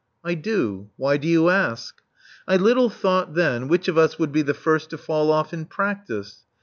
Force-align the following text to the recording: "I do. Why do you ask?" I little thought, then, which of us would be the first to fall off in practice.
"I 0.23 0.33
do. 0.33 0.89
Why 0.97 1.17
do 1.17 1.27
you 1.27 1.49
ask?" 1.51 2.01
I 2.47 2.55
little 2.57 2.89
thought, 2.89 3.35
then, 3.35 3.67
which 3.67 3.87
of 3.87 3.99
us 3.99 4.17
would 4.17 4.31
be 4.31 4.41
the 4.41 4.55
first 4.55 4.89
to 4.89 4.97
fall 4.97 5.31
off 5.31 5.53
in 5.53 5.65
practice. 5.65 6.39